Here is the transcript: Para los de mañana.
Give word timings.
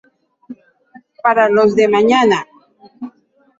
Para 1.23 1.47
los 1.47 1.75
de 1.75 1.87
mañana. 1.87 2.47